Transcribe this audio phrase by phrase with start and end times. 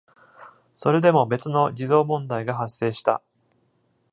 [0.73, 3.21] それでも別の偽造問題が発生した。